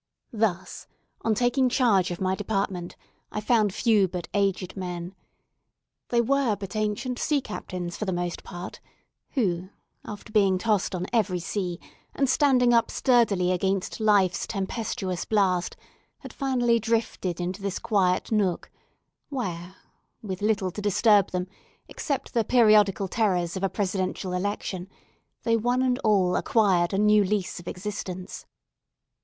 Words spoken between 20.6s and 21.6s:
to disturb them,